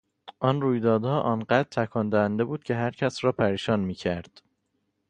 آن 0.39 0.61
رویدادها 0.61 1.21
آن 1.21 1.39
قدر 1.43 1.63
تکان 1.63 2.09
دهنده 2.09 2.43
بود 2.43 2.63
که 2.63 2.75
هرکس 2.75 3.23
را 3.23 3.31
پریشان 3.31 3.79
میکرد. 3.79 4.41